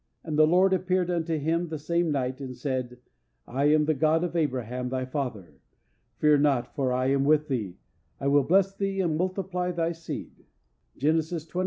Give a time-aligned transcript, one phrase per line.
[0.23, 2.97] And the Lord appeared unto him the same night, and said,
[3.45, 5.59] I am the God of Abraham, thy father:
[6.17, 7.77] fear not, for I am with thee,
[8.19, 10.47] and will bless thee, and multiply thy seed"
[10.97, 11.59] (Genesis xxvi.